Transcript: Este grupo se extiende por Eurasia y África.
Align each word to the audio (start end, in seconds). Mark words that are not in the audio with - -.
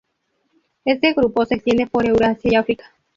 Este 0.83 1.13
grupo 1.13 1.45
se 1.45 1.53
extiende 1.53 1.85
por 1.85 2.07
Eurasia 2.07 2.49
y 2.51 2.55
África. 2.55 2.85